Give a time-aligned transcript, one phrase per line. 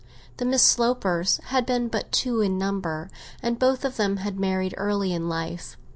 [0.37, 3.11] The Miss Slopers had been but two in number,
[3.43, 5.77] and both of them had married early in life.